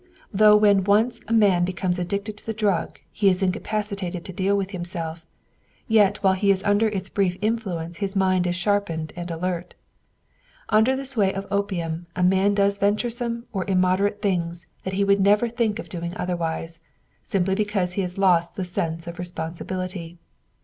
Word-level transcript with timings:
Though 0.33 0.57
when 0.57 0.83
once 0.83 1.21
a 1.27 1.31
man 1.31 1.63
becomes 1.63 1.99
addicted 1.99 2.35
to 2.37 2.45
the 2.47 2.55
drug 2.55 2.99
he 3.11 3.29
is 3.29 3.43
incapacitated 3.43 4.25
to 4.25 4.33
deal 4.33 4.57
with 4.57 4.71
himself, 4.71 5.27
yet 5.87 6.23
while 6.23 6.33
he 6.33 6.49
is 6.49 6.63
under 6.63 6.87
its 6.89 7.07
brief 7.07 7.37
influence 7.39 7.97
his 7.97 8.15
mind 8.15 8.47
is 8.47 8.55
sharpened 8.55 9.13
and 9.15 9.29
alert. 9.29 9.75
Under 10.69 10.95
the 10.95 11.05
sway 11.05 11.31
of 11.31 11.45
opium 11.51 12.07
a 12.15 12.23
man 12.23 12.55
does 12.55 12.79
venturesome 12.79 13.45
or 13.53 13.63
immoderate 13.67 14.23
things 14.23 14.65
that 14.85 14.95
he 14.95 15.03
would 15.03 15.21
never 15.21 15.47
think 15.47 15.77
of 15.77 15.87
doing 15.87 16.17
otherwise, 16.17 16.79
simply 17.21 17.53
because 17.53 17.93
he 17.93 18.01
has 18.01 18.17
lost 18.17 18.55
the 18.55 18.65
sense 18.65 19.05
of 19.05 19.19
responsibility. 19.19 20.17